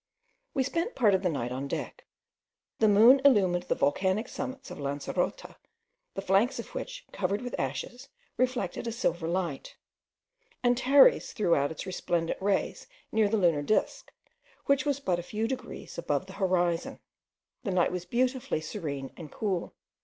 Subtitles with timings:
[0.55, 2.07] We spent part of the night on deck.
[2.79, 5.57] The moon illumined the volcanic summits of Lancerota,
[6.15, 9.75] the flanks of which, covered with ashes, reflected a silver light.
[10.63, 14.11] Antares threw out its resplendent rays near the lunar disk,
[14.65, 16.99] which was but a few degrees above the horizon.
[17.63, 19.75] The night was beautifully serene and cool.